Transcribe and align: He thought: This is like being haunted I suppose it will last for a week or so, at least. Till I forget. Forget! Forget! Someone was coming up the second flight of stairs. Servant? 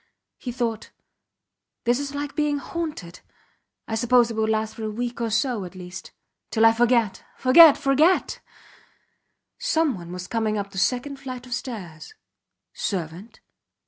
He 0.39 0.51
thought: 0.51 0.89
This 1.83 1.99
is 1.99 2.15
like 2.15 2.35
being 2.35 2.57
haunted 2.57 3.19
I 3.87 3.93
suppose 3.93 4.31
it 4.31 4.33
will 4.33 4.47
last 4.47 4.73
for 4.73 4.83
a 4.83 4.89
week 4.89 5.21
or 5.21 5.29
so, 5.29 5.63
at 5.63 5.75
least. 5.75 6.09
Till 6.49 6.65
I 6.65 6.71
forget. 6.73 7.23
Forget! 7.37 7.77
Forget! 7.77 8.39
Someone 9.59 10.11
was 10.11 10.25
coming 10.25 10.57
up 10.57 10.71
the 10.71 10.79
second 10.79 11.17
flight 11.17 11.45
of 11.45 11.53
stairs. 11.53 12.15
Servant? 12.73 13.41